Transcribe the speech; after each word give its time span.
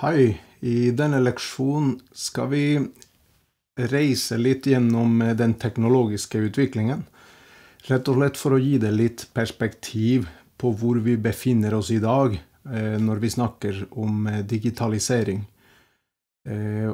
Hei, 0.00 0.40
i 0.60 0.90
denne 0.96 1.18
leksjonen 1.20 1.98
skal 2.16 2.48
vi 2.48 2.62
reise 3.92 4.38
litt 4.40 4.64
gjennom 4.66 5.18
den 5.36 5.52
teknologiske 5.60 6.40
utviklingen. 6.48 7.02
Rett 7.86 8.08
og 8.08 8.16
slett 8.16 8.38
for 8.40 8.56
å 8.56 8.60
gi 8.62 8.78
det 8.80 8.90
litt 8.96 9.26
perspektiv 9.36 10.30
på 10.56 10.72
hvor 10.80 10.96
vi 11.04 11.18
befinner 11.20 11.76
oss 11.76 11.90
i 11.92 12.00
dag 12.02 12.38
når 13.04 13.20
vi 13.20 13.30
snakker 13.34 13.82
om 14.00 14.26
digitalisering. 14.48 15.44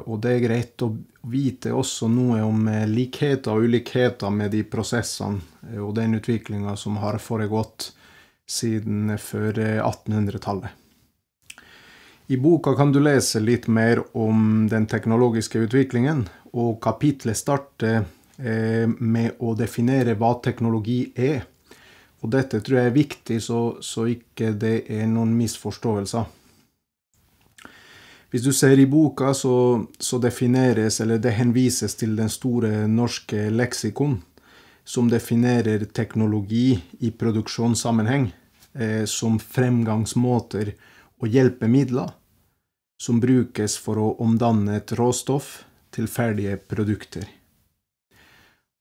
Og 0.03 0.19
det 0.21 0.35
er 0.35 0.43
greit 0.43 0.85
å 0.85 0.91
vite 1.31 1.71
også 1.73 2.11
noe 2.11 2.41
om 2.45 2.67
likheter 2.91 3.55
og 3.55 3.69
ulikheter 3.69 4.33
med 4.33 4.51
de 4.57 4.65
prosessene 4.67 5.79
og 5.79 5.95
den 5.97 6.19
utviklinga 6.19 6.75
som 6.77 6.99
har 6.99 7.17
foregått 7.23 7.93
siden 8.49 9.15
før 9.17 9.63
1800-tallet. 9.79 10.88
I 12.29 12.37
boka 12.37 12.75
kan 12.77 12.91
du 12.93 12.99
lese 13.01 13.39
litt 13.41 13.65
mer 13.67 14.03
om 14.13 14.67
den 14.69 14.85
teknologiske 14.85 15.63
utviklingen, 15.65 16.27
og 16.53 16.75
kapitlet 16.83 17.37
starter 17.37 18.03
med 18.37 19.39
å 19.41 19.55
definere 19.57 20.13
hva 20.13 20.35
teknologi 20.43 21.07
er. 21.17 21.41
Og 22.21 22.29
dette 22.35 22.59
tror 22.61 22.77
jeg 22.79 22.91
er 22.91 22.95
viktig, 22.95 23.39
så, 23.41 23.61
så 23.81 24.05
ikke 24.13 24.51
det 24.61 24.75
er 24.93 25.07
noen 25.09 25.31
misforståelser. 25.39 26.27
Hvis 28.29 28.45
du 28.45 28.51
ser 28.53 28.77
i 28.77 28.85
boka, 28.85 29.33
så, 29.33 29.87
så 29.97 30.19
defineres, 30.21 30.99
eller 31.01 31.17
det 31.17 31.33
henvises 31.39 31.97
til 31.97 32.13
Den 32.19 32.29
store 32.29 32.85
norske 32.87 33.47
leksikon, 33.49 34.19
som 34.85 35.09
definerer 35.09 35.87
teknologi 35.89 36.77
i 37.01 37.09
produksjonssammenheng 37.09 38.29
eh, 38.73 39.05
som 39.09 39.41
fremgangsmåter 39.41 40.75
og 41.19 41.33
hjelpemidler 41.33 42.13
som 42.99 43.19
brukes 43.23 43.77
for 43.79 43.99
å 43.99 44.07
omdanne 44.23 44.79
et 44.79 44.93
råstoff 44.99 45.63
til 45.95 46.09
ferdige 46.11 46.57
produkter. 46.69 47.25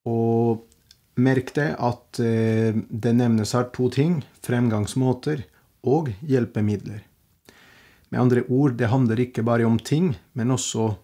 Og 0.08 0.64
merk 1.18 1.52
det 1.56 1.70
at 1.74 2.20
eh, 2.22 2.74
det 2.74 3.14
nevnes 3.14 3.54
her 3.56 3.68
to 3.74 3.88
ting 3.94 4.20
fremgangsmåter 4.44 5.44
og 5.86 6.10
hjelpemidler. 6.26 7.04
Med 8.08 8.20
andre 8.20 8.44
ord, 8.48 8.74
det 8.78 8.88
handler 8.88 9.20
ikke 9.20 9.44
bare 9.44 9.66
om 9.68 9.78
ting, 9.78 10.14
men 10.32 10.54
også 10.54 10.94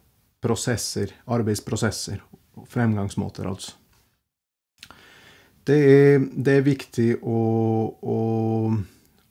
prosesser, 0.44 1.12
arbeidsprosesser. 1.26 2.22
Fremgangsmåter, 2.70 3.48
altså. 3.50 3.74
Det 5.64 5.76
er, 5.76 6.20
det 6.20 6.58
er 6.58 6.64
viktig 6.64 7.08
å, 7.24 7.38
å, 8.04 8.18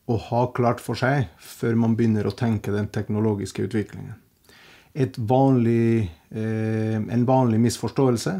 å, 0.06 0.18
ha 0.18 0.46
klart 0.56 0.82
for 0.84 1.00
seg 1.00 1.30
før 1.40 1.78
man 1.80 1.98
begynner 2.00 2.28
å 2.28 2.36
tenke 2.36 2.74
den 2.74 2.90
teknologiske 2.94 3.68
utviklingen. 3.68 4.16
Vanlig, 5.18 6.12
eh, 6.30 6.98
en 7.00 7.26
vanlig 7.26 7.60
misforståelse 7.64 8.34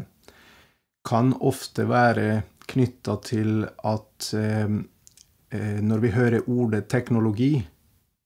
kan 1.04 1.32
ofte 1.40 1.86
være 1.88 2.42
knytta 2.70 3.16
til 3.26 3.64
at 3.64 4.28
eh, 4.38 4.76
eh, 5.50 5.80
når 5.82 6.04
vi 6.04 6.12
hører 6.14 6.50
ordet 6.50 6.86
teknologi, 6.88 7.54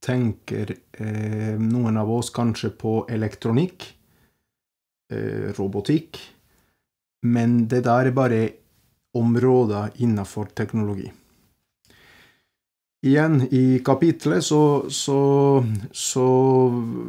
tenker 0.05 0.75
eh, 0.93 1.57
noen 1.59 1.99
av 1.99 2.11
oss 2.13 2.31
kanskje 2.35 2.71
på 2.79 3.01
elektronikk, 3.11 3.87
eh, 5.13 5.51
robotikk, 5.59 6.21
men 7.27 7.65
det 7.71 7.83
der 7.89 8.11
er 8.11 8.15
bare 8.15 8.43
områder 9.19 9.97
innafor 10.05 10.53
teknologi. 10.55 11.09
Igjen, 13.07 13.41
i 13.55 13.79
kapitlet 13.87 14.43
så, 14.43 14.91
så, 14.91 15.19
så, 15.95 16.29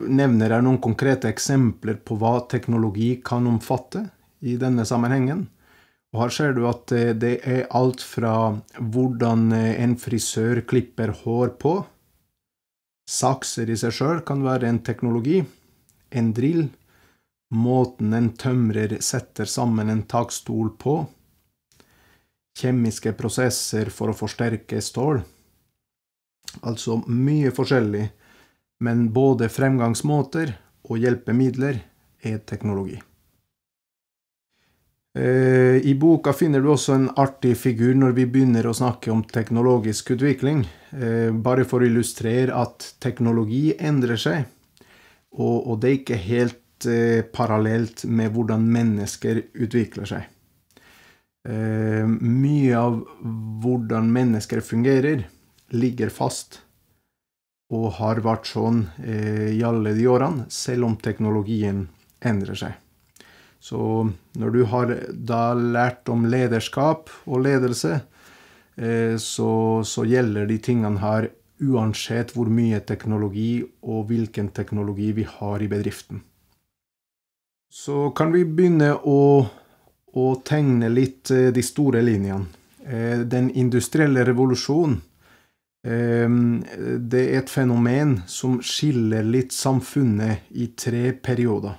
nevner 0.05 0.53
jeg 0.53 0.65
noen 0.65 0.81
konkrete 0.83 1.31
eksempler 1.31 1.97
på 2.05 2.19
hva 2.21 2.35
teknologi 2.51 3.15
kan 3.25 3.47
omfatte 3.49 4.03
i 4.45 4.53
denne 4.61 4.85
sammenhengen. 4.85 5.47
Og 6.13 6.23
her 6.23 6.33
ser 6.33 6.53
du 6.57 6.67
at 6.69 6.93
det, 6.93 7.39
er 7.41 7.65
alt 7.73 8.05
fra 8.05 8.33
hvordan 8.77 9.49
en 9.53 9.95
frisør 9.97 10.61
klipper 10.69 11.13
hår 11.23 11.55
på, 11.61 11.79
Sakser 13.09 13.71
i 13.73 13.77
seg 13.79 13.93
sjøl 13.95 14.19
kan 14.21 14.43
være 14.45 14.67
en 14.69 14.83
teknologi, 14.85 15.39
en 16.13 16.27
drill, 16.37 16.67
måten 17.49 18.13
en 18.13 18.27
tømrer 18.37 18.99
setter 19.01 19.49
sammen 19.49 19.89
en 19.89 20.03
takstol 20.05 20.69
på, 20.77 20.99
kjemiske 22.59 23.15
prosesser 23.17 23.89
for 23.95 24.13
å 24.13 24.17
forsterke 24.19 24.81
stål. 24.85 25.23
Altså 26.67 26.99
mye 27.07 27.51
forskjellig, 27.55 28.07
men 28.83 29.09
både 29.15 29.51
fremgangsmåter 29.51 30.55
og 30.89 30.99
hjelpemidler 30.99 31.83
er 32.25 32.41
teknologi. 32.47 32.99
Eh, 35.17 35.81
I 35.89 35.95
boka 35.97 36.33
finner 36.33 36.61
du 36.61 36.69
også 36.69 36.93
en 36.95 37.07
artig 37.17 37.55
figur 37.57 37.95
når 37.97 38.13
vi 38.17 38.27
begynner 38.29 38.67
å 38.69 38.75
snakke 38.77 39.11
om 39.11 39.23
teknologisk 39.25 40.13
utvikling. 40.15 40.63
Eh, 40.93 41.31
bare 41.33 41.65
for 41.67 41.81
å 41.81 41.89
illustrere 41.89 42.55
at 42.55 42.91
teknologi 43.01 43.73
endrer 43.75 44.21
seg, 44.21 44.45
og, 45.39 45.75
det 45.81 45.89
er 45.89 45.97
ikke 45.99 46.19
helt 46.23 46.85
eh, 46.89 47.21
parallelt 47.21 48.03
med 48.05 48.33
hvordan 48.33 48.63
mennesker 48.65 49.43
utvikler 49.53 50.09
seg. 50.09 50.35
Mye 51.49 52.75
av 52.77 52.97
hvordan 53.63 54.09
mennesker 54.13 54.59
fungerer, 54.61 55.23
ligger 55.71 56.09
fast 56.13 56.61
og 57.69 57.91
har 57.99 58.23
vært 58.25 58.49
sånn 58.49 58.79
i 59.05 59.59
alle 59.61 59.91
de 59.93 60.07
årene, 60.09 60.47
selv 60.49 60.87
om 60.87 60.95
teknologien 60.97 61.83
endrer 62.25 62.57
seg. 62.57 62.77
Så 63.59 64.09
når 64.39 64.49
du 64.55 64.63
har 64.71 64.93
da 65.11 65.51
lært 65.53 66.09
om 66.09 66.23
lederskap 66.31 67.11
og 67.27 67.43
ledelse, 67.43 67.99
eh, 68.79 69.15
så, 69.19 69.51
så 69.83 70.05
gjelder 70.07 70.47
de 70.47 70.57
tingene 70.63 71.03
her 71.03 71.29
uansett 71.59 72.31
hvor 72.35 72.47
mye 72.47 72.79
teknologi 72.87 73.59
og 73.83 74.07
hvilken 74.07 74.53
teknologi 74.55 75.11
vi 75.17 75.27
har 75.27 75.59
i 75.59 75.67
bedriften. 75.67 76.23
Så 77.69 78.09
kan 78.15 78.31
vi 78.33 78.45
begynne 78.47 78.93
å, 78.95 79.43
å 80.15 80.25
tegne 80.47 80.89
litt 80.89 81.29
eh, 81.35 81.51
de 81.51 81.63
store 81.63 82.01
linjene. 82.05 82.47
Eh, 82.87 83.27
den 83.27 83.51
industrielle 83.51 84.23
revolusjonen 84.23 85.01
det 85.81 87.19
er 87.21 87.37
et 87.39 87.49
fenomen 87.49 88.17
som 88.27 88.57
skiller 88.59 89.23
litt 89.23 89.53
samfunnet 89.55 90.49
i 90.59 90.67
tre 90.75 91.13
perioder. 91.15 91.77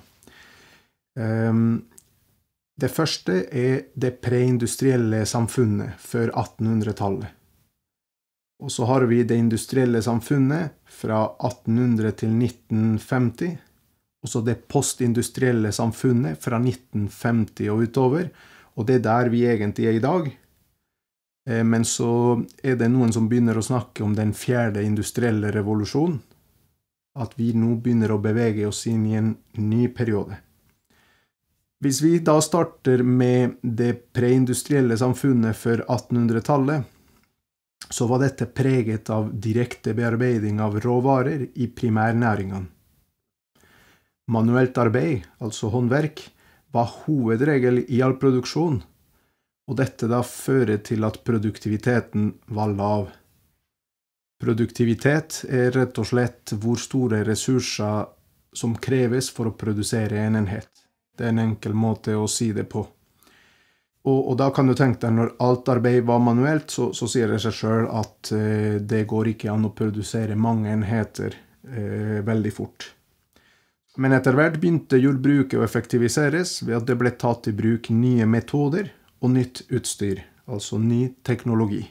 Ehm, 1.19 1.83
det 2.81 2.89
første 2.89 3.43
er 3.53 3.83
det 3.93 4.15
preindustrielle 4.23 5.21
samfunnet 5.29 5.99
før 6.01 6.31
1800-tallet. 6.31 7.29
Og 8.61 8.71
så 8.71 8.85
har 8.85 9.05
vi 9.09 9.23
det 9.25 9.37
industrielle 9.41 10.01
samfunnet 10.05 10.75
fra 10.85 11.23
1800 11.41 12.13
til 12.21 12.33
1950. 12.37 13.55
Og 14.21 14.29
så 14.29 14.41
det 14.45 14.67
postindustrielle 14.69 15.71
samfunnet 15.73 16.37
fra 16.41 16.59
1950 16.61 17.71
og 17.73 17.87
utover. 17.87 18.29
Og 18.77 18.85
det 18.87 18.99
er 18.99 19.07
der 19.07 19.31
vi 19.33 19.45
egentlig 19.49 19.89
er 19.89 19.97
i 19.97 20.03
dag. 20.03 20.29
Ehm, 21.49 21.69
men 21.69 21.85
så 21.85 22.41
er 22.63 22.77
det 22.79 22.91
noen 22.91 23.13
som 23.13 23.29
begynner 23.29 23.57
å 23.57 23.65
snakke 23.65 24.03
om 24.05 24.15
den 24.17 24.33
fjerde 24.37 24.83
industrielle 24.85 25.51
revolusjonen. 25.53 26.19
At 27.19 27.35
vi 27.35 27.51
nå 27.57 27.75
begynner 27.83 28.13
å 28.13 28.21
bevege 28.23 28.67
oss 28.69 28.85
inn 28.87 29.03
i 29.09 29.17
en 29.19 29.35
ny 29.59 29.89
periode. 29.91 30.37
Hvis 31.81 31.99
vi 32.03 32.19
da 32.21 32.37
starter 32.45 33.01
med 33.03 33.57
det 33.61 34.13
preindustrielle 34.13 34.95
samfunnet 35.01 35.57
for 35.57 35.81
1800-tallet, 35.87 36.85
så 37.91 38.05
var 38.07 38.21
dette 38.21 38.45
preget 38.45 39.09
av 39.11 39.31
direkte 39.33 39.95
bearbeiding 39.97 40.61
av 40.63 40.77
råvarer 40.79 41.47
i 41.57 41.67
primærnæringene. 41.67 42.69
Manuelt 44.31 44.77
arbeid, 44.79 45.25
altså 45.43 45.71
håndverk, 45.73 46.21
var 46.71 46.93
hovedregel 47.01 47.81
i 47.89 47.99
all 48.05 48.13
produksjon, 48.21 48.77
og 49.69 49.77
dette 49.77 50.07
da 50.09 50.21
fører 50.25 50.81
til 50.85 51.05
at 51.07 51.21
produktiviteten 51.27 52.31
var 52.55 52.71
lav. 52.73 53.09
Produktivitet 54.41 55.43
er 55.49 55.69
rett 55.75 55.99
og 56.01 56.07
slett 56.09 56.55
hvor 56.57 56.79
store 56.81 57.21
ressurser 57.27 58.09
som 58.57 58.73
kreves 58.75 59.29
for 59.31 59.51
å 59.51 59.57
produsere 59.57 60.25
en 60.25 60.39
enhet. 60.41 60.71
Det 61.17 61.27
er 61.27 61.35
en 61.35 61.43
enkel 61.45 61.75
måte 61.77 62.15
å 62.17 62.27
si 62.27 62.49
det 62.55 62.65
på. 62.71 62.81
Og, 64.01 64.31
og 64.31 64.37
da 64.39 64.47
kan 64.49 64.65
du 64.65 64.73
tenke 64.73 65.03
deg, 65.03 65.13
når 65.13 65.35
alt 65.45 65.69
arbeid 65.69 66.07
var 66.07 66.23
manuelt, 66.25 66.71
så, 66.73 66.89
så 66.97 67.05
sier 67.11 67.29
det 67.29 67.37
seg 67.43 67.53
sjøl 67.53 67.85
at 67.93 68.31
eh, 68.33 68.79
det 68.81 69.03
går 69.09 69.35
ikke 69.35 69.51
an 69.53 69.67
å 69.69 69.75
produsere 69.77 70.33
mange 70.33 70.71
enheter 70.73 71.37
eh, 71.69 72.17
veldig 72.25 72.53
fort. 72.55 72.87
Men 74.01 74.15
etter 74.17 74.33
hvert 74.33 74.57
begynte 74.57 74.97
jordbruket 74.97 75.59
å 75.59 75.65
effektiviseres 75.67 76.61
ved 76.63 76.79
at 76.79 76.87
det 76.89 76.97
ble 76.97 77.11
tatt 77.21 77.51
i 77.51 77.53
bruk 77.53 77.91
nye 77.93 78.25
metoder 78.25 78.89
og 79.21 79.33
nytt 79.35 79.63
utstyr, 79.69 80.23
altså 80.49 80.79
ny 80.81 81.07
teknologi. 81.25 81.83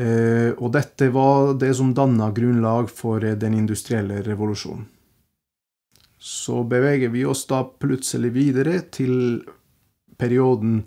Eh, 0.00 0.50
og 0.58 0.72
dette 0.74 1.10
var 1.14 1.54
det 1.58 1.70
som 1.78 1.92
danna 1.94 2.30
grunnlag 2.34 2.90
for 2.90 3.22
den 3.22 3.54
industrielle 3.54 4.22
revolusjonen. 4.26 4.88
Så 6.24 6.62
beveger 6.64 7.10
vi 7.12 7.26
oss 7.28 7.42
da 7.46 7.60
plutselig 7.68 8.30
videre 8.32 8.78
til 8.88 9.42
perioden 10.16 10.78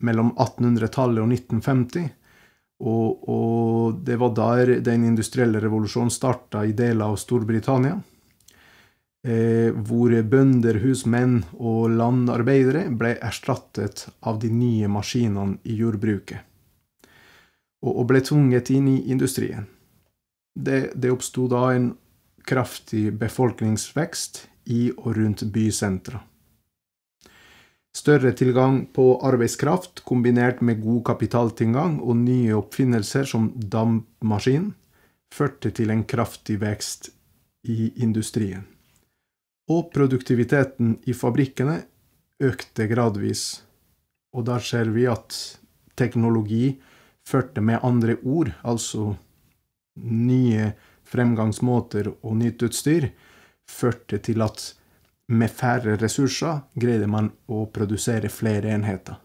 mellom 0.00 0.30
1800-tallet 0.38 1.20
og 1.20 1.34
1950. 1.34 2.06
Og, 2.78 3.28
og, 3.28 3.98
det 4.06 4.16
var 4.16 4.32
der 4.38 4.78
den 4.86 5.04
industrielle 5.04 5.60
revolusjonen 5.60 6.12
starta 6.14 6.62
i 6.64 6.72
deler 6.72 7.10
av 7.10 7.18
Storbritannia. 7.20 7.98
Eh, 9.26 9.74
hvor 9.74 10.12
bønder, 10.30 10.78
husmenn 10.78 11.40
og 11.58 11.90
landarbeidere 11.90 12.84
ble 12.94 13.16
erstattet 13.18 14.04
av 14.22 14.38
de 14.38 14.50
nye 14.54 14.86
maskinene 14.86 15.58
i 15.66 15.74
jordbruket. 15.80 16.44
Og, 17.82 17.90
og 17.96 18.04
ble 18.12 18.22
tvunget 18.22 18.70
inn 18.70 18.86
i 18.92 19.00
industrien. 19.10 19.66
Det, 20.54 20.94
det 20.94 21.10
oppsto 21.10 21.48
da 21.50 21.64
en 21.74 21.90
kraftig 22.46 23.10
befolkningsvekst 23.18 24.44
i 24.70 24.88
og 24.94 25.12
rundt 25.18 25.44
bysentra. 25.52 26.22
Større 27.98 28.30
tilgang 28.38 28.84
på 28.94 29.18
arbeidskraft 29.26 30.04
kombinert 30.06 30.62
med 30.62 30.78
god 30.84 31.02
kapitaltilgang 31.10 31.98
og 31.98 32.20
nye 32.22 32.54
oppfinnelser 32.54 33.26
som 33.26 33.50
dampmaskin 33.58 34.70
førte 35.34 35.74
til 35.74 35.90
en 35.90 36.06
kraftig 36.06 36.60
vekst 36.62 37.10
i 37.66 37.90
industrien. 38.04 38.77
Og 39.68 39.90
produktiviteten 39.92 40.96
i 41.06 41.14
fabrikkene 41.16 41.82
økte 42.40 42.86
gradvis. 42.88 43.62
Og 44.32 44.46
der 44.48 44.62
ser 44.64 44.90
vi 44.94 45.06
at 45.10 45.36
teknologi 45.98 46.78
førte 47.28 47.60
med 47.60 47.84
andre 47.84 48.16
ord, 48.24 48.52
altså 48.62 49.12
nye 49.98 50.72
fremgangsmåter 51.08 52.10
og 52.22 52.36
nytt 52.40 52.62
utstyr, 52.68 53.10
førte 53.68 54.20
til 54.24 54.44
at 54.44 54.62
med 55.28 55.52
færre 55.52 55.98
ressurser 56.00 56.62
greide 56.80 57.08
man 57.10 57.28
å 57.52 57.66
produsere 57.72 58.30
flere 58.32 58.72
enheter. 58.72 59.18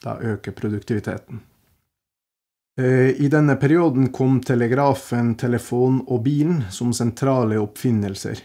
Da 0.00 0.16
øker 0.22 0.54
produktiviteten. 0.56 1.40
Eh, 2.80 3.10
I 3.18 3.28
denne 3.28 3.56
perioden 3.60 4.12
kom 4.14 4.38
telegrafen, 4.46 5.34
telefon 5.34 6.00
og 6.06 6.22
bilen 6.24 6.62
som 6.70 6.94
sentrale 6.96 7.58
oppfinnelser. 7.60 8.38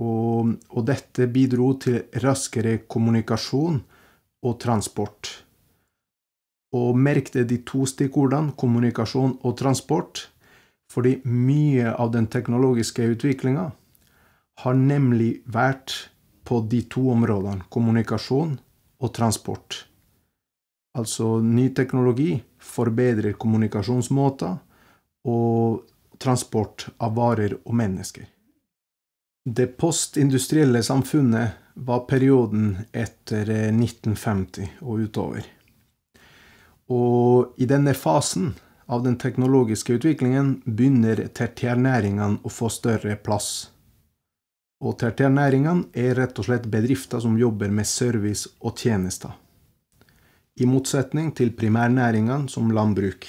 Og, 0.00 0.54
og 0.72 0.84
dette 0.88 1.28
bidro 1.28 1.74
til 1.82 2.00
raskere 2.22 2.78
kommunikasjon 2.88 3.82
og 4.42 4.58
transport. 4.62 5.30
Og 6.72 6.96
merk 6.96 7.28
de 7.34 7.58
to 7.68 7.84
stikkordene 7.86 8.56
kommunikasjon 8.56 9.36
og 9.44 9.56
transport, 9.60 10.28
fordi 10.92 11.18
mye 11.24 11.92
av 11.92 12.12
den 12.12 12.26
teknologiske 12.32 13.04
utviklinga 13.14 13.70
har 14.64 14.74
nemlig 14.76 15.42
vært 15.48 15.94
på 16.44 16.60
de 16.68 16.82
to 16.92 17.06
områdene 17.12 17.68
kommunikasjon 17.72 18.58
og 19.02 19.14
transport. 19.16 19.86
Altså 20.98 21.38
ny 21.40 21.70
teknologi 21.72 22.34
forbedrer 22.60 23.38
kommunikasjonsmåter 23.40 24.58
og 25.32 25.80
transport 26.20 26.90
av 27.00 27.16
varer 27.16 27.56
og 27.62 27.76
mennesker. 27.78 28.26
Det 29.44 29.66
postindustrielle 29.66 30.82
samfunnet 30.82 31.50
var 31.74 32.04
perioden 32.06 32.76
etter 32.92 33.48
1950 33.50 34.68
og 34.80 35.00
utover. 35.02 35.48
Og 36.86 37.56
i 37.58 37.66
denne 37.66 37.94
fasen 37.98 38.52
av 38.86 39.02
den 39.02 39.16
teknologiske 39.18 39.96
utviklingen 39.98 40.60
begynner 40.62 41.24
tertiærnæringene 41.34 42.38
å 42.46 42.52
få 42.54 42.70
større 42.70 43.16
plass. 43.18 43.72
Og 44.78 45.00
tertiærnæringene 45.02 45.90
er 45.90 46.14
rett 46.20 46.38
og 46.38 46.46
slett 46.46 46.70
bedrifter 46.70 47.18
som 47.26 47.34
jobber 47.38 47.74
med 47.74 47.90
service 47.90 48.46
og 48.60 48.78
tjenester. 48.78 49.34
I 50.54 50.70
motsetning 50.70 51.32
til 51.34 51.50
primærnæringene 51.58 52.46
som 52.52 52.70
landbruk. 52.70 53.26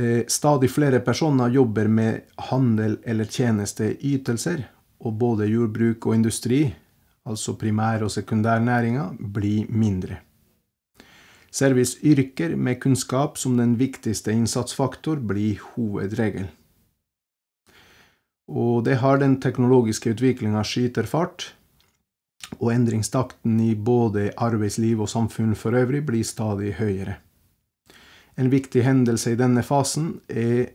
Eh, 0.00 0.24
stadig 0.26 0.70
flere 0.70 1.00
personer 1.00 1.50
jobber 1.52 1.88
med 1.88 2.20
handel 2.48 2.96
eller 3.04 3.24
tjenesteytelser, 3.28 4.64
og 5.04 5.18
både 5.20 5.50
jordbruk 5.50 6.06
og 6.06 6.14
industri, 6.14 6.62
altså 7.28 7.52
primær- 7.60 8.04
og 8.06 8.10
sekundærnæringa, 8.10 9.10
blir 9.18 9.68
mindre. 9.68 10.22
Serviceyrker 11.52 12.56
med 12.56 12.80
kunnskap 12.80 13.36
som 13.36 13.56
den 13.56 13.76
viktigste 13.76 14.32
innsatsfaktor 14.32 15.20
blir 15.20 15.60
hovedregel. 15.74 16.48
Og 18.48 18.84
det 18.84 18.96
har 19.02 19.18
den 19.20 19.36
teknologiske 19.40 20.14
utviklinga 20.14 20.62
skyter 20.64 21.04
fart, 21.04 21.52
og 22.60 22.72
endringstakten 22.72 23.60
i 23.60 23.74
både 23.74 24.30
arbeidsliv 24.36 25.04
og 25.04 25.08
samfunn 25.08 25.54
for 25.54 25.76
øvrig 25.76 26.00
blir 26.06 26.24
stadig 26.24 26.72
høyere. 26.80 27.18
En 28.36 28.48
viktig 28.52 28.84
hendelse 28.84 29.34
i 29.34 29.40
denne 29.40 29.64
fasen 29.66 30.14
er 30.28 30.70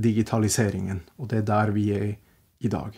digitaliseringen, 0.00 1.00
og 1.18 1.30
det 1.30 1.42
er 1.42 1.48
der 1.48 1.72
vi 1.76 1.86
er 1.96 2.10
i 2.60 2.68
dag. 2.68 2.96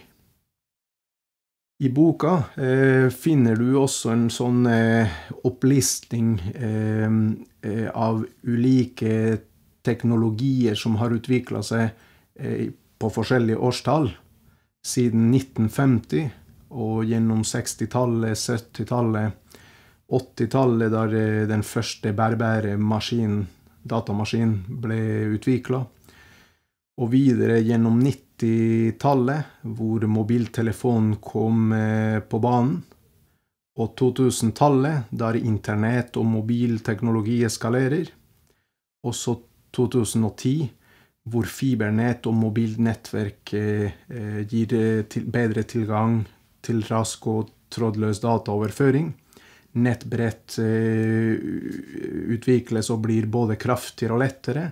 I 1.83 1.89
boka 1.91 2.35
eh, 2.63 3.09
finner 3.11 3.59
du 3.59 3.75
også 3.81 4.13
en 4.13 4.29
sånn 4.31 4.67
eh, 4.71 5.15
opplisting 5.49 6.37
eh, 6.55 7.09
eh 7.67 7.89
av 7.91 8.23
ulike 8.47 9.41
teknologier 9.83 10.79
som 10.79 11.01
har 11.01 11.15
utvikla 11.15 11.63
seg 11.67 11.89
eh, 12.39 12.71
på 12.71 13.11
forskjellige 13.11 13.59
årstall 13.59 14.13
siden 14.87 15.33
1950 15.35 16.31
og 16.73 17.03
gjennom 17.05 17.43
60-tallet, 17.47 18.39
70-tallet, 18.39 19.59
80-tallet, 20.13 20.93
der 20.95 21.19
eh, 21.19 21.43
den 21.51 21.67
første 21.67 22.15
bærbare 22.15 22.77
maskinen 22.79 23.49
datamaskin 23.83 24.55
ble 24.83 25.01
utvikla. 25.37 25.83
Og 27.01 27.09
videre 27.13 27.59
gjennom 27.65 28.01
90-tallet, 28.05 29.63
hvor 29.77 30.05
mobiltelefonen 30.07 31.17
kom 31.25 31.73
eh, 31.77 32.19
på 32.21 32.41
banen. 32.43 32.83
Og 33.81 33.95
2000-tallet, 33.97 35.09
der 35.11 35.39
internett 35.41 36.19
og 36.21 36.29
mobilteknologi 36.29 37.41
eskalerer. 37.49 38.11
Og 39.09 39.17
så 39.17 39.39
2010, 39.73 40.69
hvor 41.33 41.49
fibernett 41.49 42.29
og 42.29 42.37
mobilnettverk 42.37 43.55
eh, 43.57 43.97
eh, 44.13 44.43
gir 44.45 44.77
bedre 45.25 45.65
tilgang 45.65 46.21
til 46.63 46.85
rask 46.91 47.27
og 47.31 47.51
trådløs 47.73 48.21
dataoverføring 48.21 49.15
nettbrett 49.73 50.59
eh, 50.61 51.33
utvikles 52.37 52.91
og 52.93 53.03
blir 53.07 53.27
både 53.27 53.59
kraftigere 53.61 54.17
og 54.17 54.23
lettere. 54.25 54.69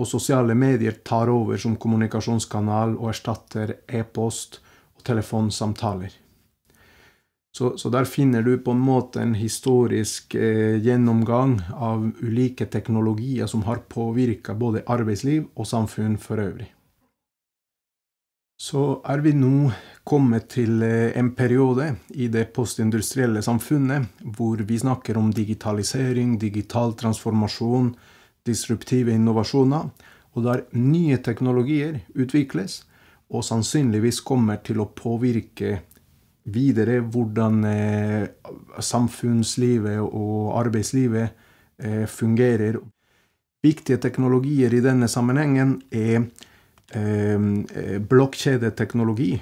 Og 0.00 0.08
sosiale 0.10 0.56
medier 0.58 0.98
tar 1.06 1.30
over 1.30 1.60
som 1.60 1.76
kommunikasjonskanal 1.78 2.96
og 2.98 3.12
erstatter 3.12 3.76
e-post 3.86 4.58
og 4.96 5.04
telefonsamtaler. 5.06 6.20
Så, 7.54 7.76
så, 7.78 7.90
der 7.90 8.04
finner 8.10 8.42
du 8.42 8.56
på 8.58 8.72
en 8.74 8.82
måte 8.82 9.20
en 9.22 9.36
historisk 9.38 10.34
eh, 10.34 10.80
gjennomgang 10.82 11.60
av 11.70 12.08
ulike 12.18 12.66
teknologier 12.66 13.46
som 13.46 13.62
har 13.68 13.84
påvirka 13.86 14.56
både 14.58 14.82
arbeidsliv 14.90 15.46
og 15.54 15.68
samfunn 15.70 16.18
for 16.18 16.42
øvrig. 16.42 16.72
Så 18.64 18.80
er 19.04 19.20
vi 19.20 19.34
nå 19.36 19.68
kommet 20.08 20.46
til 20.54 20.80
eh, 20.86 21.12
en 21.18 21.34
periode 21.36 21.90
i 22.16 22.30
det 22.32 22.46
postindustrielle 22.56 23.42
samfunnet 23.44 24.22
hvor 24.38 24.62
vi 24.64 24.78
snakker 24.80 25.18
om 25.20 25.28
digitalisering, 25.36 26.38
digital 26.40 26.94
transformasjon, 26.96 27.90
disruptive 28.46 29.12
innovasjoner, 29.12 29.90
og 30.32 30.46
der 30.46 30.62
nye 30.80 31.18
teknologier 31.26 31.98
utvikles 32.14 32.78
og 33.28 33.44
sannsynligvis 33.44 34.22
kommer 34.24 34.62
til 34.64 34.80
å 34.80 34.88
påvirke 34.96 35.82
videre 36.56 37.02
hvordan 37.04 37.60
eh, 37.68 38.24
samfunnslivet 38.80 40.00
og 40.00 40.56
arbeidslivet 40.62 41.36
eh, 41.84 42.08
fungerer. 42.08 42.80
Viktige 43.64 44.00
teknologier 44.00 44.72
i 44.72 44.82
denne 44.84 45.08
sammenhengen 45.10 45.78
er 45.92 46.28
blokkjedeteknologi. 46.92 49.32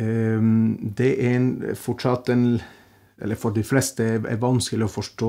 Ehm, 0.00 0.76
det 0.96 1.12
er 1.24 1.36
en, 1.36 1.50
fortsatt 1.76 2.28
en 2.28 2.60
Eller 3.16 3.38
for 3.40 3.54
de 3.56 3.62
fleste 3.64 4.04
er 4.04 4.36
vanskelig 4.36 4.84
å 4.84 4.92
forstå 4.92 5.28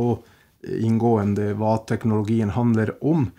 inngående 0.84 1.54
hva 1.56 1.78
teknologien 1.88 2.50
handler 2.52 2.90
om. 3.00 3.30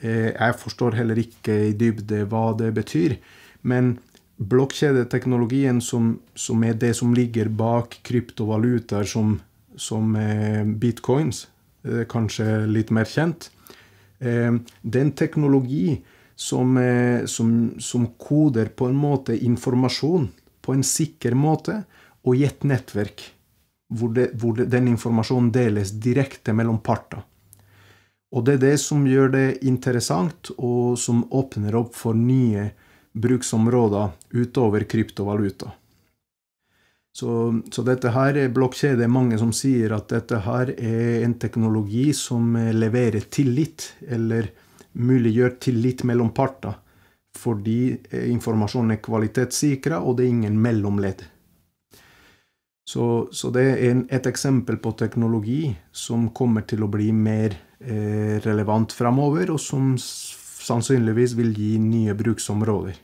Eh, 0.00 0.34
jeg 0.34 0.56
forstår 0.58 0.96
heller 0.98 1.20
ikke 1.22 1.54
i 1.68 1.76
dybde 1.78 2.24
hva 2.26 2.48
det 2.58 2.72
betyr. 2.74 3.14
Men 3.62 4.00
blokkjedeteknologien, 4.42 5.78
som, 5.80 6.18
som, 6.34 6.64
er 6.66 6.74
det 6.74 6.96
som 6.98 7.14
ligger 7.14 7.46
bak 7.46 8.00
kryptovalutaer 8.02 9.06
som, 9.06 9.38
som 9.76 10.16
eh, 10.16 10.66
bitcoins, 10.66 11.46
kanskje 12.10 12.66
litt 12.66 12.90
mer 12.90 13.06
kjent, 13.06 13.52
Eh, 14.22 14.54
det 14.82 15.00
er 15.00 15.08
en 15.08 15.16
teknologi 15.18 15.86
som, 16.34 16.76
eh, 16.78 17.24
som, 17.24 17.74
som 17.80 18.06
koder 18.18 18.72
på 18.76 18.88
en 18.88 18.98
måte 18.98 19.36
informasjon 19.36 20.30
på 20.62 20.74
en 20.74 20.84
sikker 20.86 21.34
måte 21.34 21.82
og 22.22 22.36
i 22.38 22.44
et 22.46 22.64
nettverk 22.64 23.24
hvor, 23.92 24.12
det, 24.14 24.30
hvor 24.40 24.56
det, 24.56 24.68
den 24.72 24.88
informasjonen 24.94 25.50
deles 25.52 25.92
direkte 26.00 26.54
mellom 26.56 26.78
parter. 26.80 27.22
Og 28.32 28.46
det 28.46 28.56
er 28.56 28.62
det 28.62 28.76
som 28.80 29.04
gjør 29.04 29.28
det 29.34 29.46
interessant, 29.68 30.54
og 30.56 30.96
som 30.98 31.26
åpner 31.36 31.74
opp 31.76 31.92
for 31.98 32.16
nye 32.16 32.70
bruksområder 33.12 34.14
utover 34.32 34.86
kryptovaluta. 34.88 35.68
Så, 37.12 37.60
så, 37.68 37.82
dette 37.84 38.08
her 38.14 38.38
er 38.40 38.54
blokkjede. 38.56 39.04
mange 39.04 39.36
som 39.36 39.50
sier 39.52 39.92
at 39.92 40.08
dette 40.08 40.38
her 40.46 40.72
er 40.72 41.26
en 41.26 41.34
teknologi 41.36 42.08
som 42.16 42.56
leverer 42.56 43.28
tillit, 43.28 43.90
eller 44.08 44.48
muliggjør 44.92 45.58
tillit 45.62 46.04
mellom 46.08 46.32
parter. 46.36 46.78
Fordi 47.38 47.78
eh, 48.10 48.28
informasjonen 48.32 48.96
er 48.96 49.04
kvalitetssikra, 49.04 50.02
og 50.02 50.18
det 50.18 50.26
er 50.26 50.34
ingen 50.34 50.58
mellomledd. 50.60 51.24
Så, 52.84 53.28
så 53.32 53.50
det 53.54 53.62
er 53.62 53.84
en, 53.92 54.02
et 54.10 54.26
eksempel 54.28 54.76
på 54.82 54.92
teknologi 54.98 55.70
som 55.94 56.28
kommer 56.34 56.66
til 56.68 56.82
å 56.84 56.90
bli 56.92 57.08
mer 57.14 57.54
eh, 57.80 58.36
relevant 58.44 58.92
framover, 58.92 59.54
og 59.54 59.60
som 59.62 59.94
sannsynligvis 59.96 61.36
vil 61.38 61.54
gi 61.56 61.76
nye 61.80 62.14
bruksområder. 62.18 62.98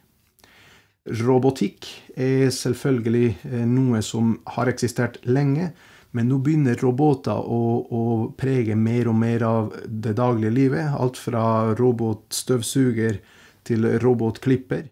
Robotikk 1.23 1.87
er 2.21 2.51
selvfølgelig 2.53 3.29
eh, 3.49 3.65
noe 3.69 4.03
som 4.05 4.37
har 4.57 4.69
eksistert 4.69 5.23
lenge, 5.25 5.71
men 6.17 6.29
nå 6.31 6.39
begynner 6.41 6.79
roboter 6.81 7.37
å, 7.37 7.63
å, 7.85 8.03
prege 8.39 8.77
mer 8.79 9.11
og 9.11 9.17
mer 9.21 9.45
av 9.45 9.75
det 9.85 10.15
daglige 10.17 10.55
livet. 10.55 10.95
Alt 10.97 11.21
fra 11.21 11.75
robotstøvsuger 11.77 13.21
til 13.69 13.85
robotklipper. 14.01 14.89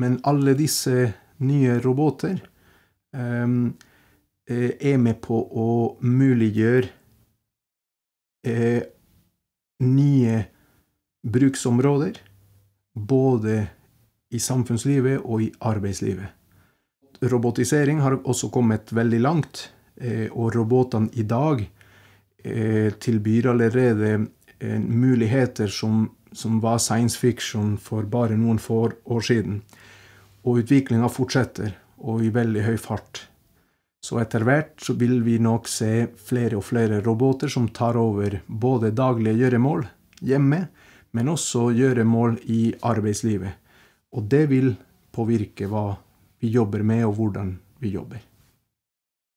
Men 0.00 0.16
alle 0.24 0.56
disse 0.56 1.12
nye 1.44 1.76
roboter 1.84 2.40
um, 3.12 3.74
er 4.48 4.96
med 5.00 5.20
på 5.24 5.36
å 5.36 5.68
muliggjøre 6.00 6.88
eh, 8.48 8.82
nye 9.84 10.40
bruksområder. 11.24 12.18
Både 12.94 13.60
i 14.34 14.40
samfunnslivet 14.40 15.22
og 15.22 15.44
i 15.44 15.52
arbeidslivet. 15.60 16.32
Robotisering 17.24 18.00
har 18.02 18.18
også 18.24 18.50
kommet 18.52 18.90
veldig 18.92 19.20
langt, 19.22 19.68
og 20.30 20.54
robotene 20.56 21.12
i 21.14 21.22
dag 21.22 21.60
eh, 22.44 22.92
tilbyr 22.92 23.50
allerede 23.52 24.26
eh, 24.58 24.80
muligheter 24.80 25.66
som, 25.66 26.10
som 26.32 26.60
var 26.60 26.78
science 26.78 27.18
fiction 27.18 27.76
for 27.78 28.02
bare 28.02 28.36
noen 28.36 28.58
få 28.58 28.88
år 29.04 29.20
siden. 29.20 29.62
Og 30.44 30.64
utviklinga 30.64 31.08
fortsetter, 31.08 31.72
og 32.04 32.24
i 32.24 32.32
veldig 32.32 32.66
høy 32.66 32.76
fart. 32.76 33.24
Så 34.04 34.18
etter 34.20 34.44
hvert 34.44 34.76
så 34.84 34.92
vil 35.00 35.22
vi 35.24 35.38
nok 35.40 35.68
se 35.70 36.06
flere 36.28 36.58
og 36.58 36.66
flere 36.66 37.00
roboter 37.00 37.48
som 37.48 37.70
tar 37.72 37.96
over 37.96 38.42
både 38.46 38.92
daglige 38.92 39.38
gjøremål 39.40 39.86
hjemme, 40.20 40.66
men 41.16 41.32
også 41.32 41.70
gjøremål 41.72 42.36
i 42.52 42.74
arbeidslivet. 42.84 43.56
Og 44.12 44.28
det 44.28 44.44
vil 44.52 44.74
påvirke 45.14 45.70
hva 45.70 45.94
vi 46.42 46.52
jobber 46.52 46.84
med, 46.84 47.06
og 47.08 47.16
hvordan 47.16 47.56
vi 47.80 47.94
jobber. 47.96 48.33